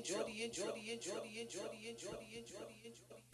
[0.00, 3.29] enjoy the enjoy the enjoy the enjoy the enjoy the enjoy the enjoy the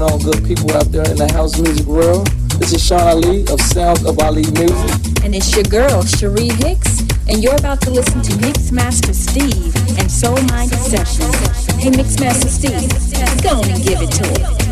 [0.00, 2.26] going good people out there in the house music world?
[2.58, 4.90] This is Sean Ali of Sounds of Ali Music.
[5.22, 10.10] And it's your girl, Cherie Hicks, and you're about to listen to Mixmaster Steve and
[10.10, 11.36] Soul Mind Sessions.
[11.76, 12.88] Hey, Mixmaster Steve,
[13.42, 14.69] go and give it to him.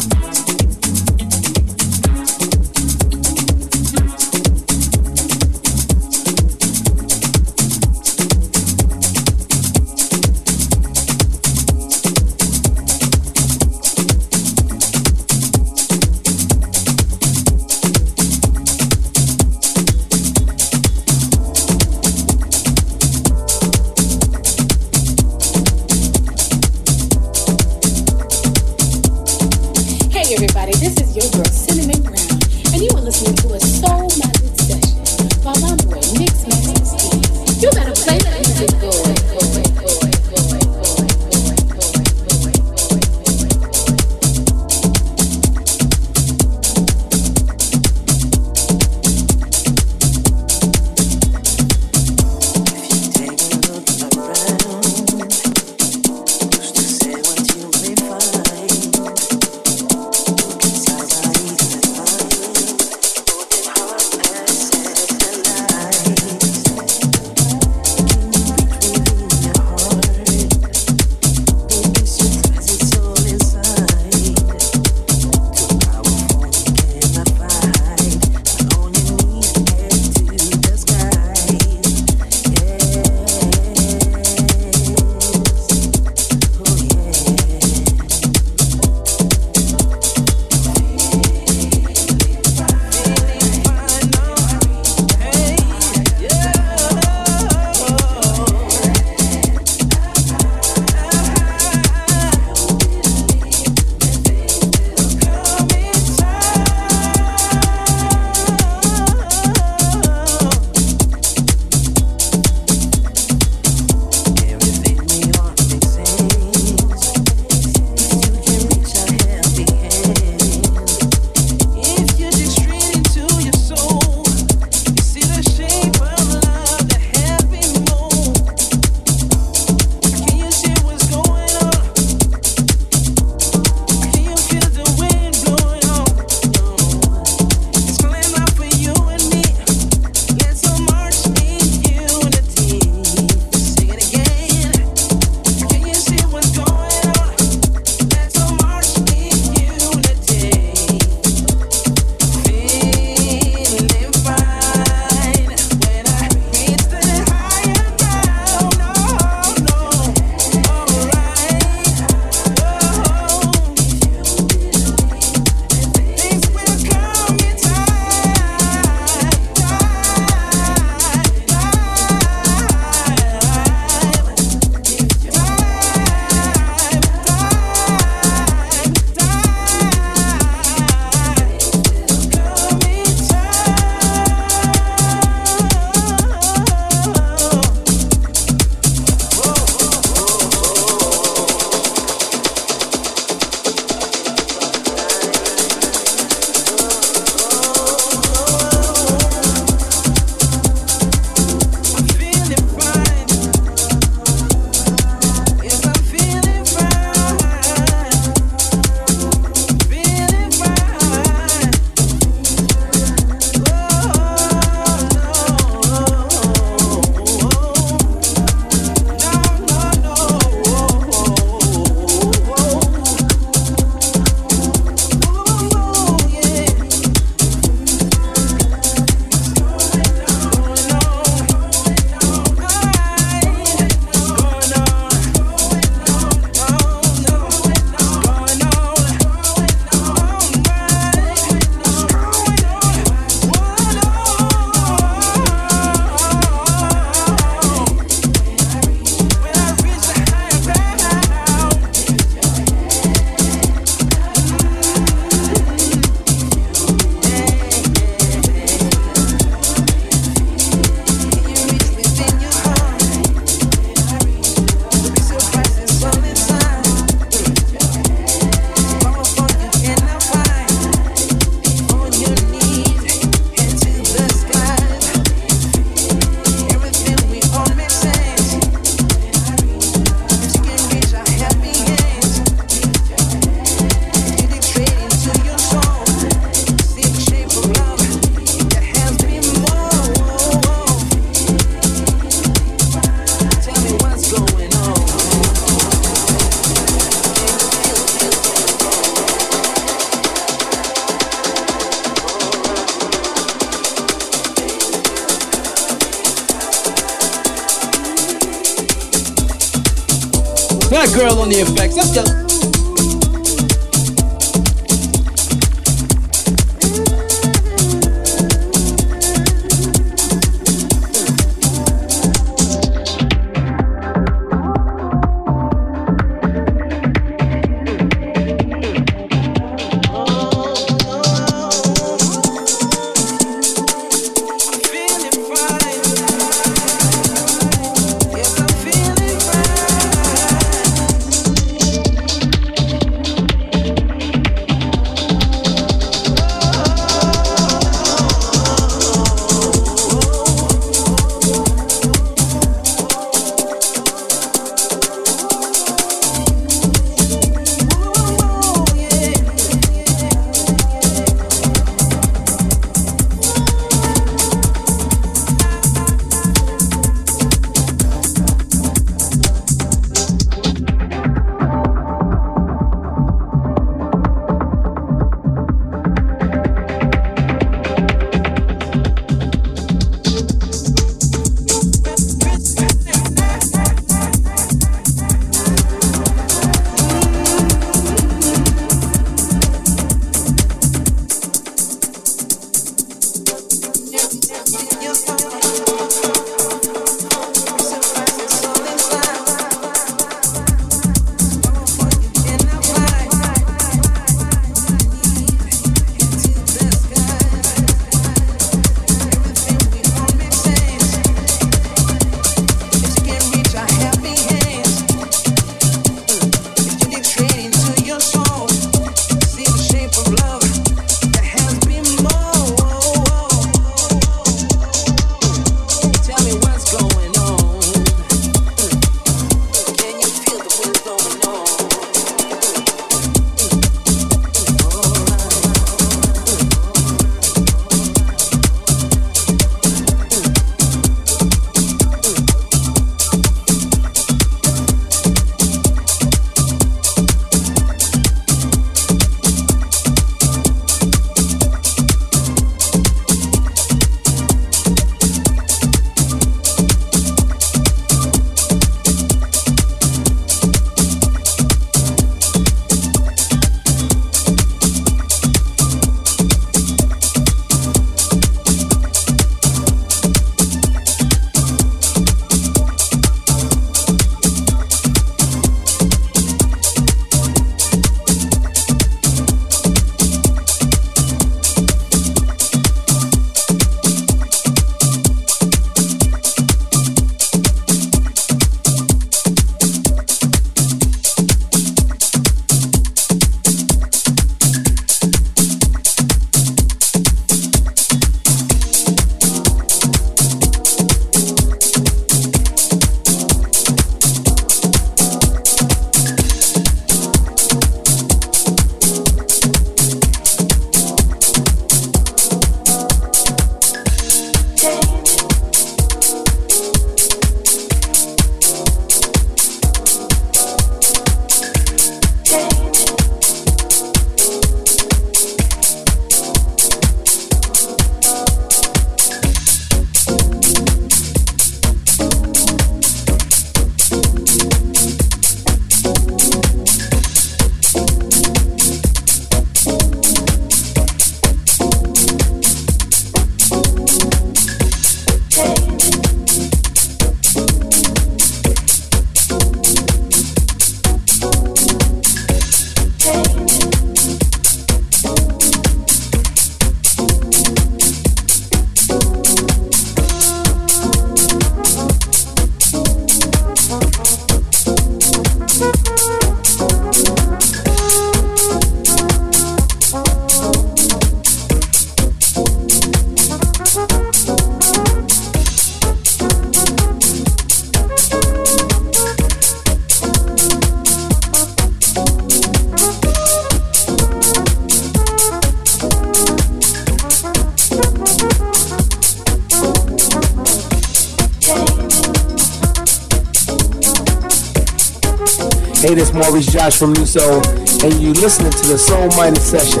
[596.80, 597.60] Josh from Soul,
[598.02, 600.00] and you listening to the Soul Minded Session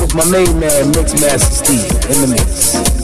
[0.00, 2.95] with my main man, Mix Master Steve, in the mix.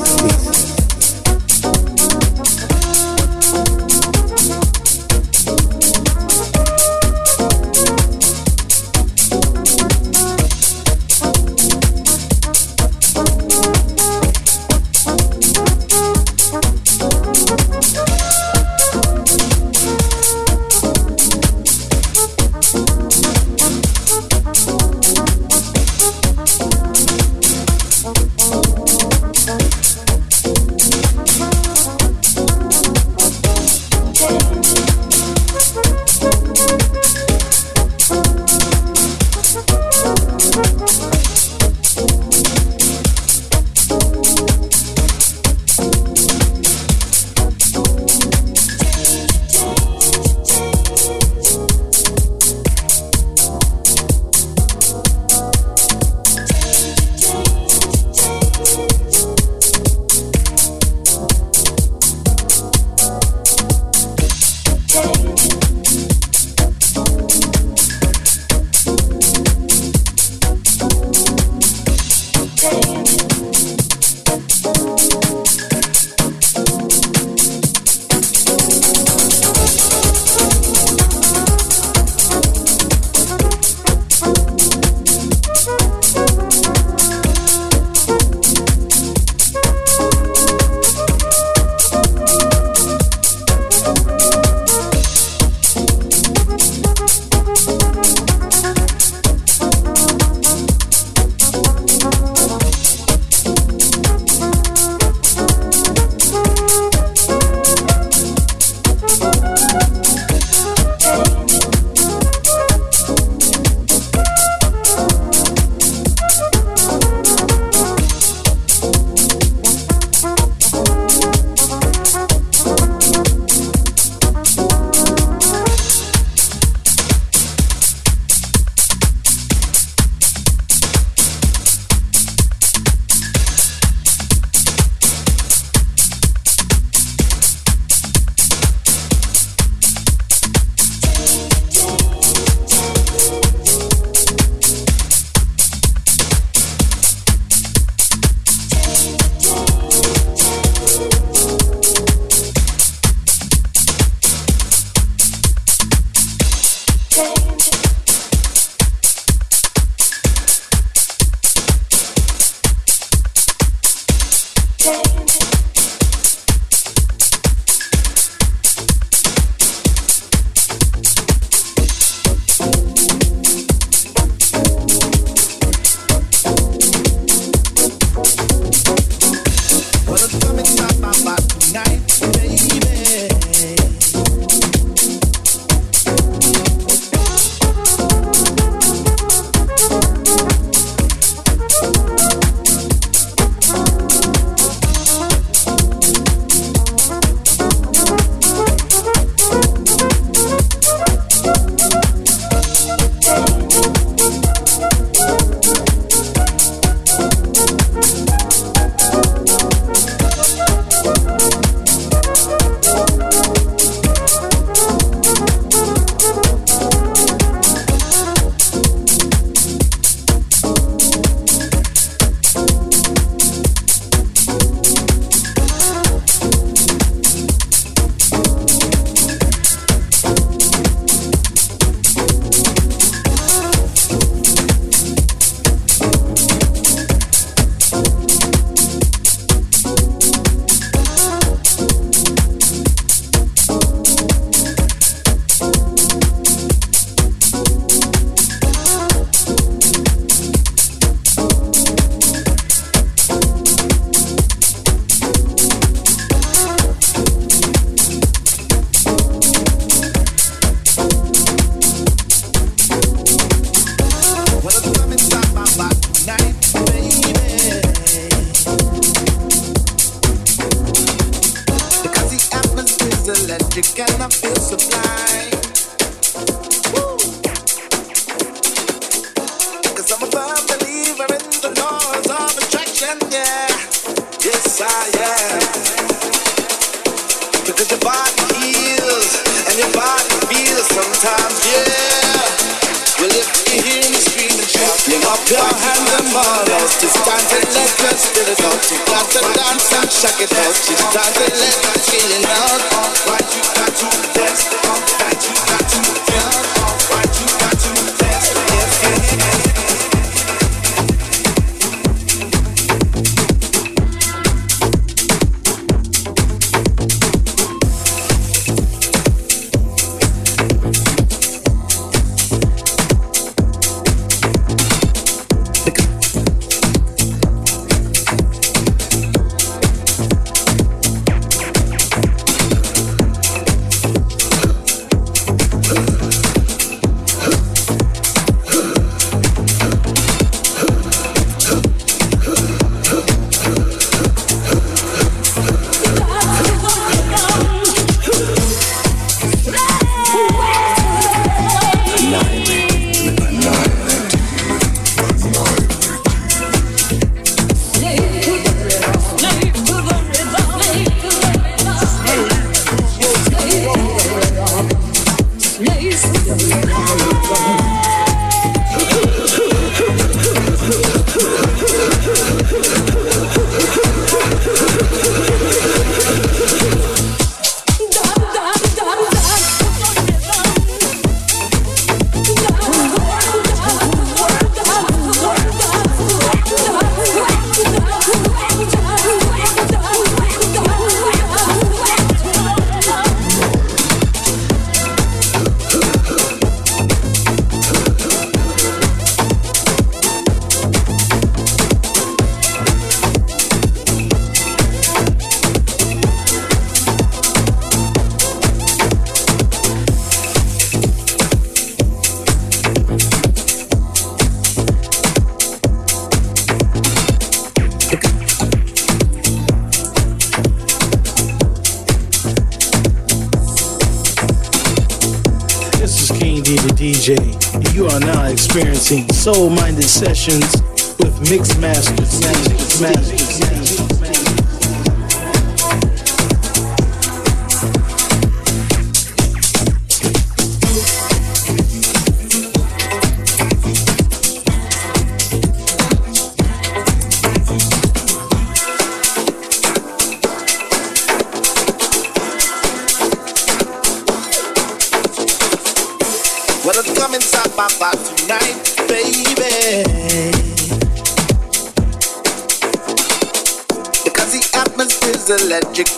[429.42, 430.82] Soul Minded Sessions
[431.18, 432.40] with Mix Masters.
[432.42, 433.51] Masters, Masters, Masters.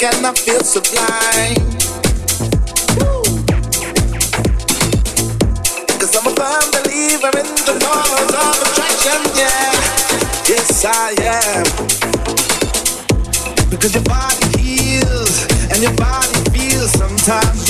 [0.04, 1.56] And I feel sublime.
[5.98, 9.72] Cause I'm a firm believer in the laws of attraction, yeah.
[10.44, 11.64] Yes, I am.
[13.70, 17.63] Because your body heals and your body feels sometimes,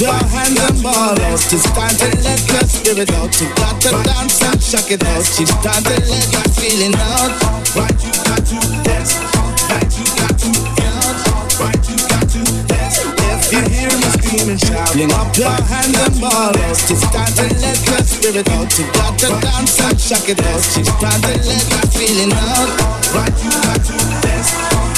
[0.00, 1.44] your hands and ball out.
[1.52, 3.36] It's time to let your spirit out.
[3.36, 5.20] You got to dance and shock it out.
[5.20, 7.36] It's time to let your feeling out.
[7.76, 9.20] Right, you got to dance.
[9.68, 10.48] Right, you got to
[10.80, 11.20] dance.
[11.60, 12.96] Right, you got to dance.
[13.28, 16.80] If you hear me screaming, shout, fling up your hands and ball out.
[16.80, 18.72] It's time to let your spirit out.
[18.80, 20.64] You got to dance and shock it out.
[20.64, 22.72] It's time to let your feeling out.
[23.12, 24.48] Right, you got to dance.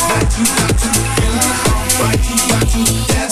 [0.06, 1.58] Right, you got to dance.
[1.98, 3.31] Right, you got to dance.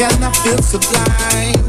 [0.00, 1.65] And I feel sublime.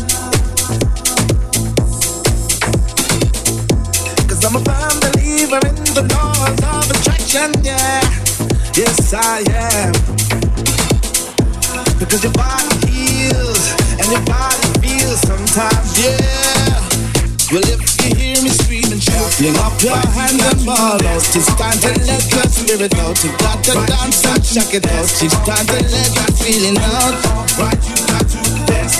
[19.83, 23.17] Your hands and ball out, it's time to let your spirit out.
[23.23, 25.05] You got to dance and check it out.
[25.05, 27.13] It's time to let that feeling out.
[27.59, 28.97] Right, you got to dance.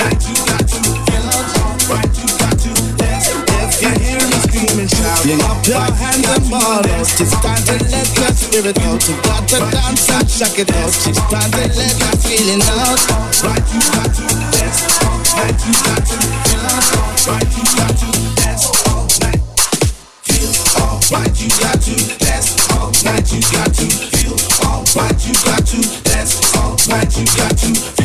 [0.00, 1.48] Right, you got to feel out.
[1.92, 3.28] Right, you got to dance.
[3.28, 7.76] If you hear me screaming, shouting up your hands and ball out, it's time to
[7.92, 9.02] let your spirit out.
[9.04, 10.94] You got to dance and check it out.
[10.94, 13.00] It's time to let that feeling out.
[13.44, 14.24] Right, you got to
[14.56, 14.80] dance.
[15.36, 16.86] Right, you got to feel out.
[17.28, 18.08] Right, you got to
[18.40, 18.83] dance all
[21.12, 23.32] alright, you got to dance all night.
[23.32, 23.86] You got to
[24.16, 24.36] feel
[24.66, 27.16] All alright, you got to dance all night.
[27.18, 28.03] You got to feel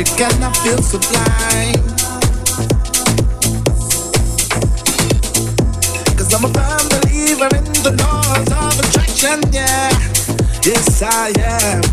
[0.00, 1.76] and I feel sublime.
[6.16, 9.92] Cause I'm a firm believer in the laws of attraction, yeah.
[10.64, 11.84] Yes, I am.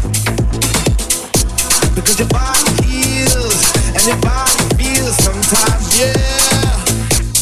[1.99, 6.87] Because your body heals and your body feels sometimes, yeah.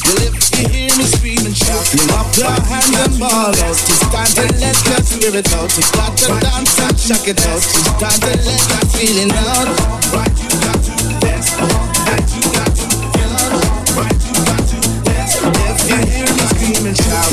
[0.09, 4.33] Well, if you hear me screaming, shouting up your hands and ball out, it's time
[4.33, 5.69] to let your spirit out.
[5.77, 7.61] You got to dance and check it out.
[7.61, 10.44] It's time to let that feeling out.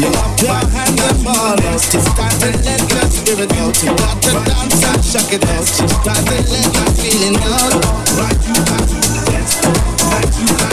[0.01, 1.25] Up your hands and
[2.17, 3.77] time to let your spirit out.
[3.83, 4.81] You got to dance
[5.33, 5.69] it out.
[6.49, 7.77] Let feeling out.
[8.17, 9.61] Right, you got to dance.
[10.09, 10.72] Right, you got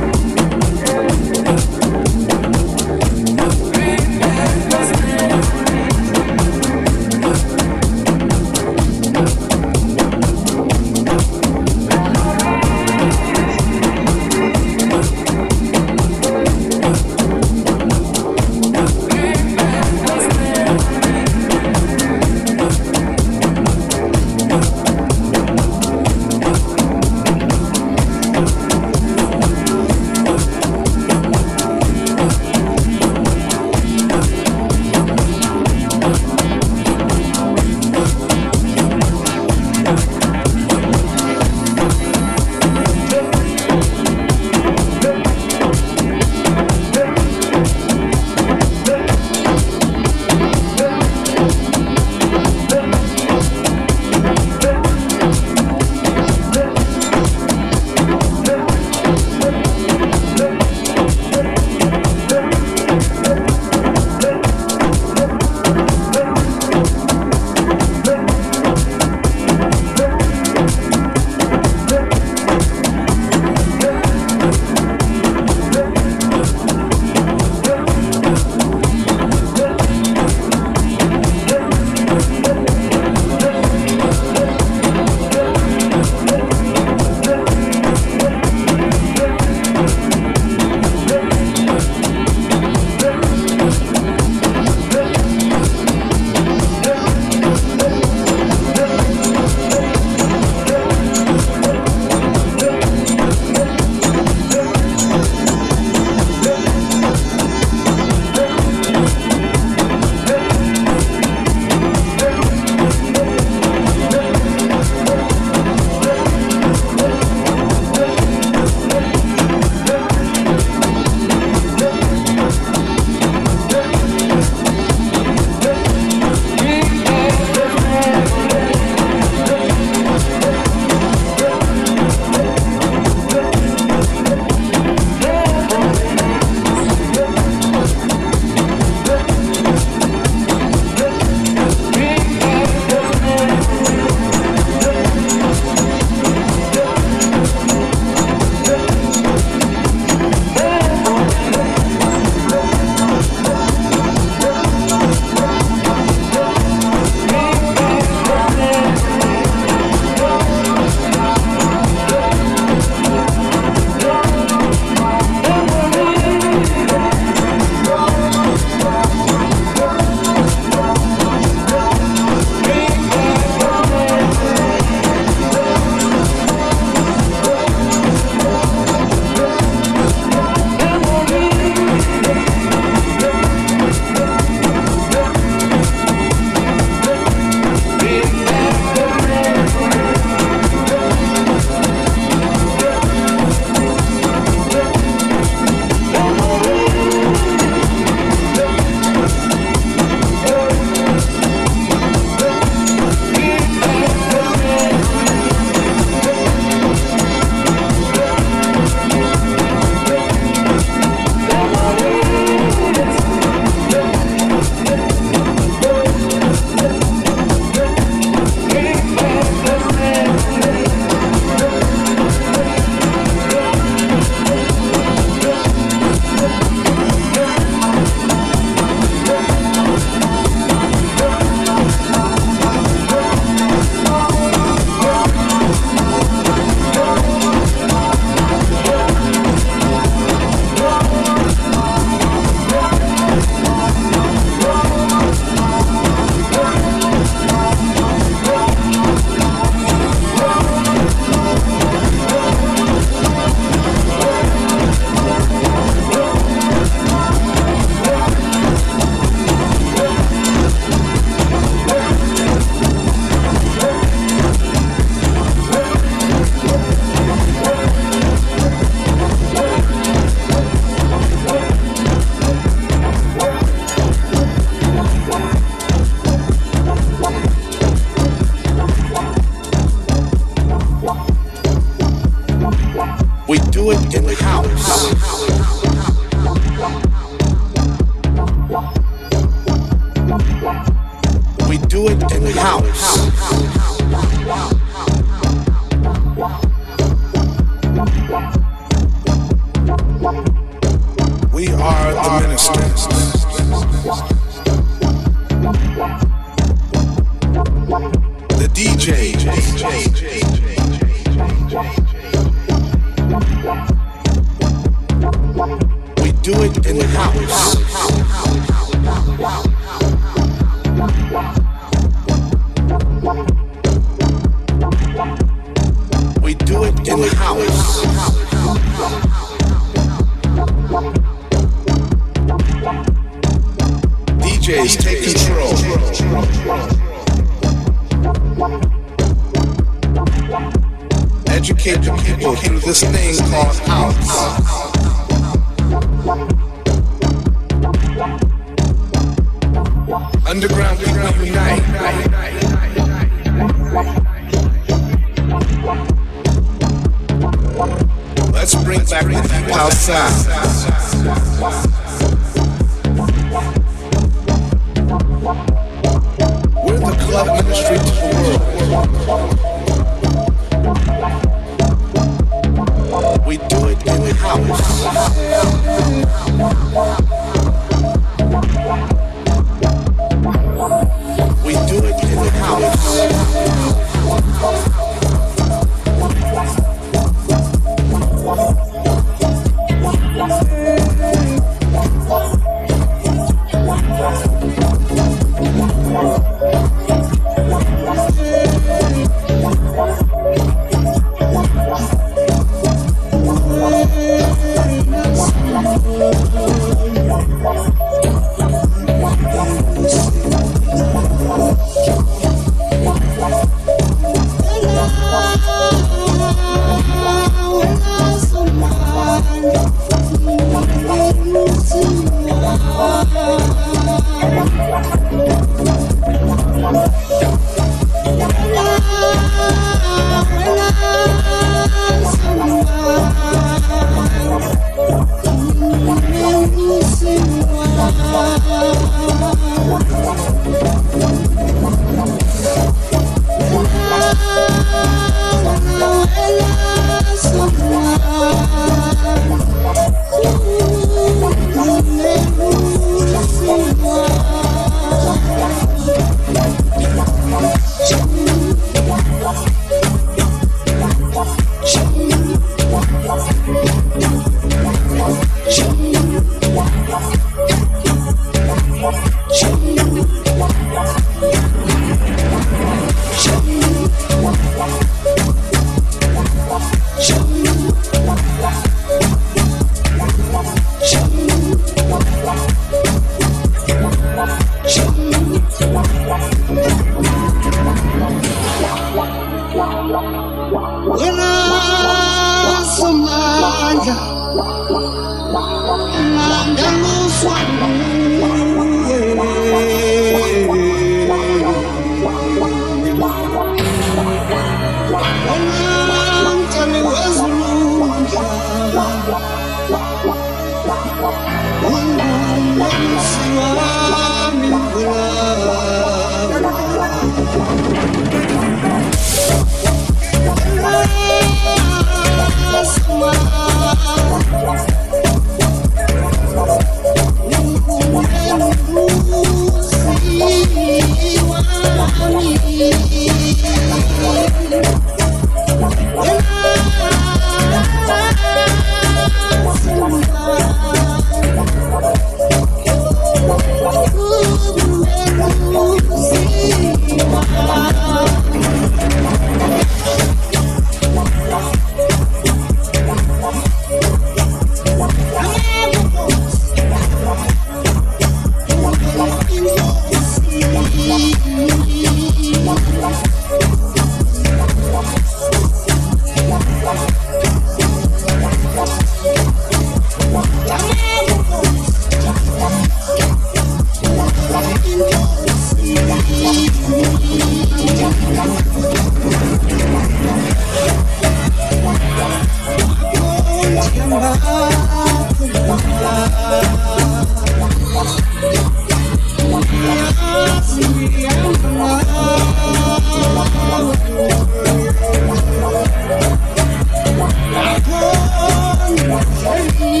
[599.68, 600.00] me.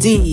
[0.00, 0.29] 15.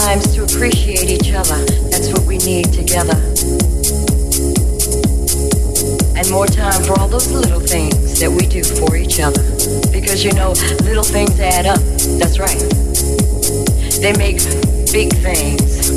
[0.00, 1.64] Times to appreciate each other.
[1.90, 3.14] That's what we need together.
[6.18, 9.42] And more time for all those little things that we do for each other.
[9.92, 10.50] Because you know,
[10.82, 11.78] little things add up.
[12.18, 12.58] That's right.
[14.02, 14.42] They make
[14.90, 15.90] big things.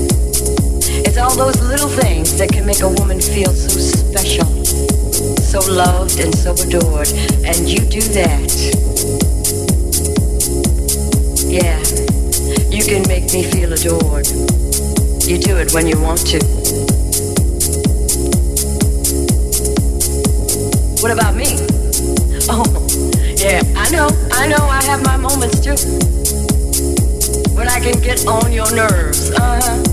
[1.02, 4.46] It's all those little things that can make a woman feel so special,
[5.42, 7.10] so loved and so adored.
[7.44, 8.87] And you do that.
[12.78, 14.28] You can make me feel adored.
[15.26, 16.38] You do it when you want to.
[21.02, 21.58] What about me?
[22.48, 22.70] Oh,
[23.36, 25.74] yeah, I know, I know I have my moments too.
[27.56, 29.84] When I can get on your nerves, uh-huh.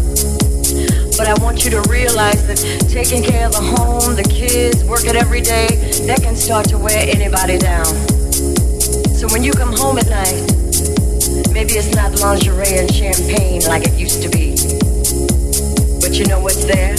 [1.17, 5.17] But I want you to realize that taking care of the home, the kids, working
[5.17, 5.69] every day,
[6.07, 7.87] that can start to wear anybody down.
[9.17, 10.54] So when you come home at night,
[11.67, 14.51] maybe it's not lingerie and champagne like it used to be.
[16.01, 16.95] But you know what's there?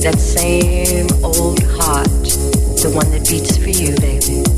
[0.00, 2.08] That same old heart,
[2.80, 4.51] the one that beats for you, baby.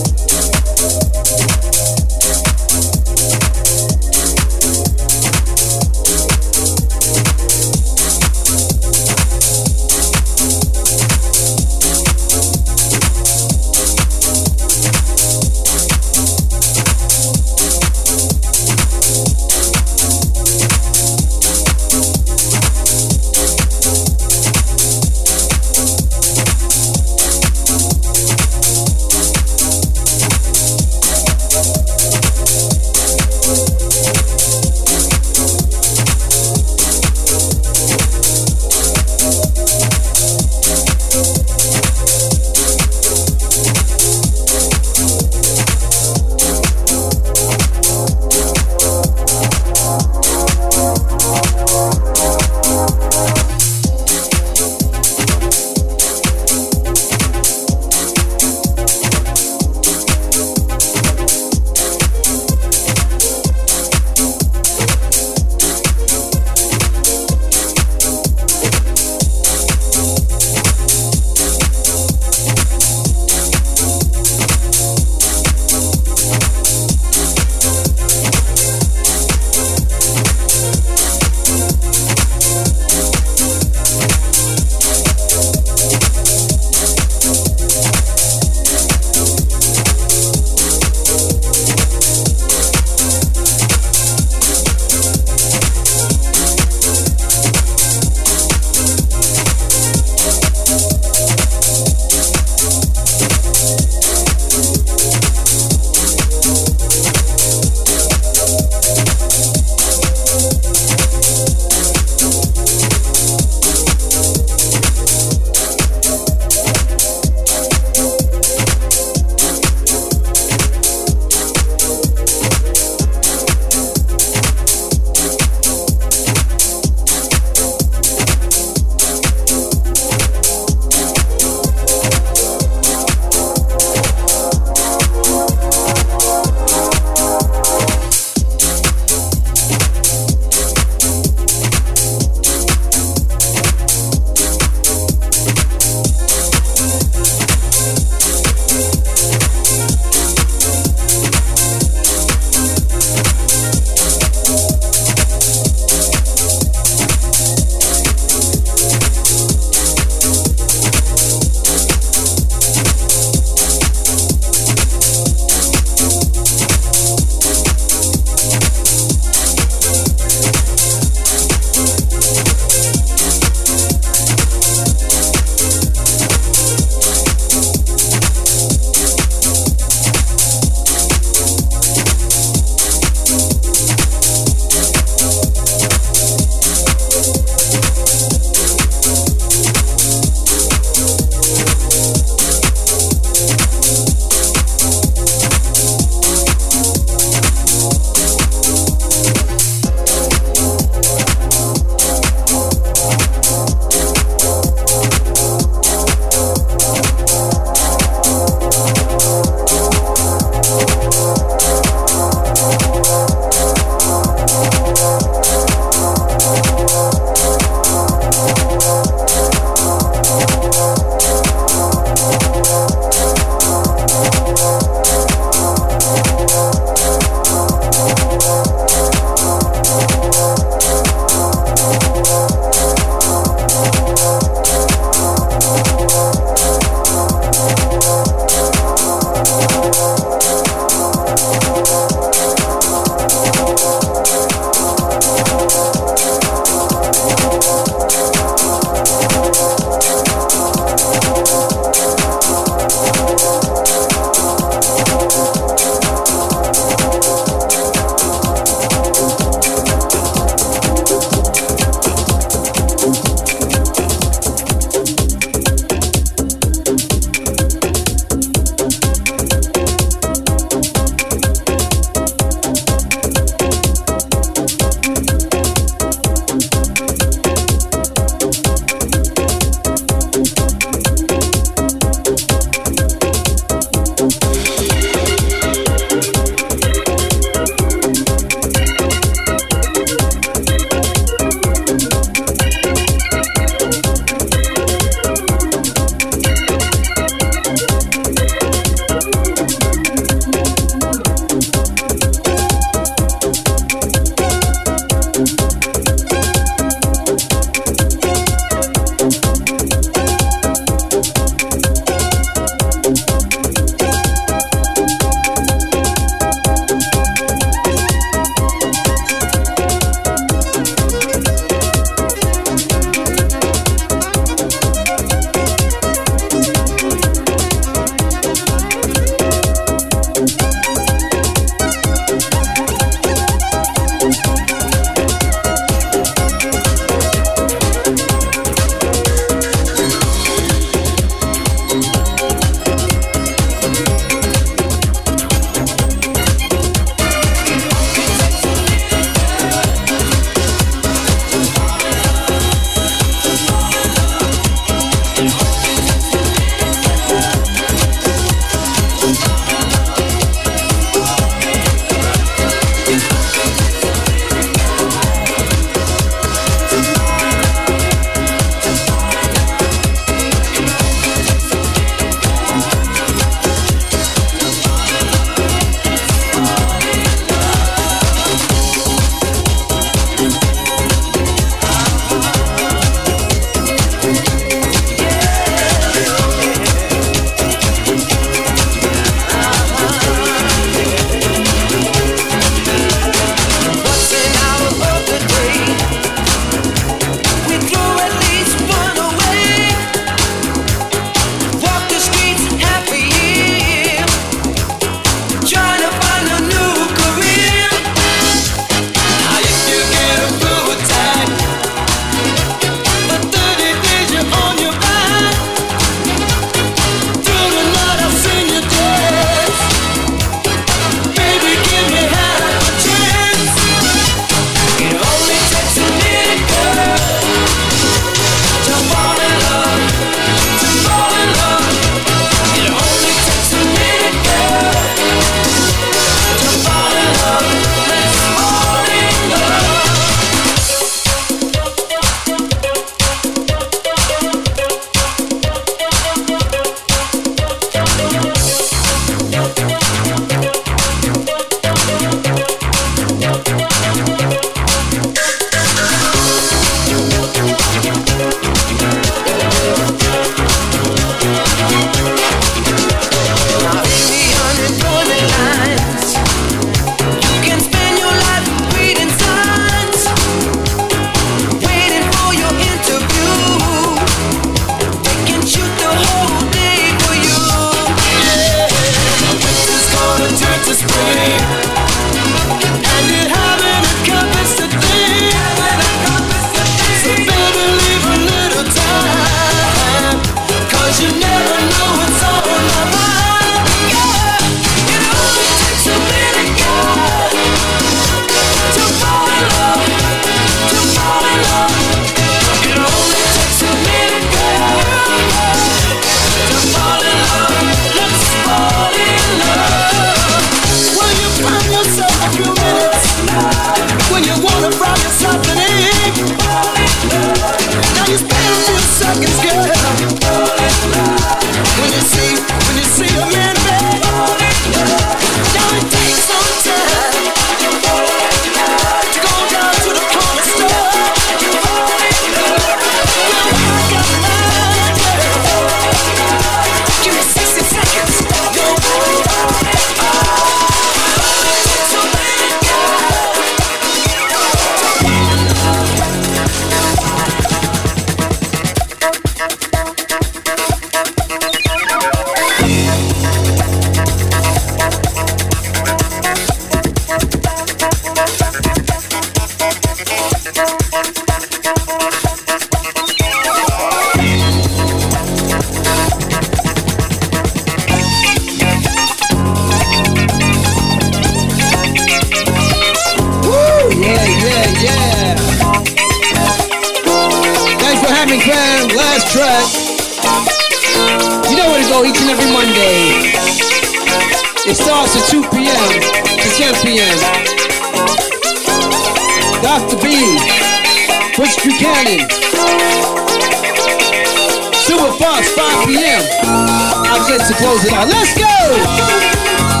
[597.51, 598.29] Get to close it out.
[598.29, 600.00] Let's go!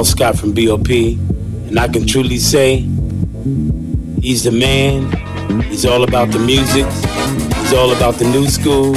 [0.00, 2.88] Paul Scott from BOP, and I can truly say
[4.22, 5.12] he's the man.
[5.64, 6.86] He's all about the music.
[7.58, 8.94] He's all about the new school.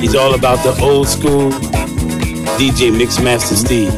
[0.00, 1.50] He's all about the old school.
[2.56, 3.92] DJ Mixmaster Steve.